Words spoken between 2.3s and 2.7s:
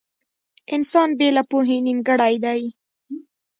دی.